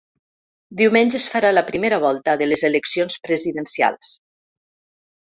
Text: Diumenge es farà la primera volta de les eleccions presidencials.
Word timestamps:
Diumenge 0.79 1.19
es 1.19 1.27
farà 1.33 1.51
la 1.53 1.65
primera 1.69 2.01
volta 2.05 2.37
de 2.43 2.49
les 2.51 2.67
eleccions 2.73 3.23
presidencials. 3.29 4.15